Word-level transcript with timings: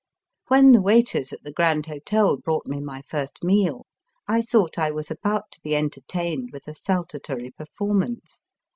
When 0.47 0.71
the 0.71 0.81
waiters 0.81 1.31
at 1.31 1.43
the 1.43 1.51
Grand 1.51 1.85
Hotel 1.85 2.35
brought 2.35 2.65
me 2.65 2.79
my 2.79 3.03
first 3.03 3.43
meal, 3.43 3.85
I 4.27 4.41
thought 4.41 4.79
I 4.79 4.89
was 4.89 5.11
about 5.11 5.51
to 5.51 5.61
be 5.61 5.75
entertained 5.75 6.49
with 6.51 6.67
a 6.67 6.73
saltatory 6.73 7.51
performance. 7.51 8.49